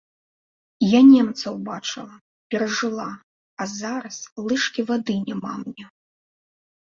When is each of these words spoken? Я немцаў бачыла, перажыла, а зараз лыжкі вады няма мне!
Я 0.91 1.01
немцаў 1.09 1.57
бачыла, 1.67 2.15
перажыла, 2.55 3.05
а 3.61 3.69
зараз 3.73 4.15
лыжкі 4.49 4.81
вады 4.91 5.15
няма 5.27 5.53
мне! 5.61 5.85